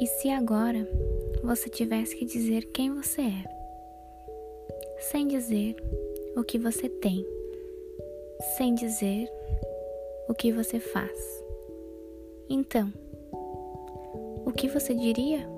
E 0.00 0.06
se 0.06 0.30
agora 0.30 0.88
você 1.42 1.68
tivesse 1.68 2.14
que 2.14 2.24
dizer 2.24 2.66
quem 2.66 2.94
você 2.94 3.22
é, 3.22 3.44
sem 5.00 5.26
dizer 5.26 5.74
o 6.36 6.44
que 6.44 6.58
você 6.58 6.88
tem, 6.88 7.26
sem 8.56 8.74
dizer 8.74 9.28
o 10.28 10.34
que 10.34 10.52
você 10.52 10.78
faz? 10.78 11.44
Então, 12.48 12.92
o 14.46 14.52
que 14.52 14.68
você 14.68 14.94
diria? 14.94 15.57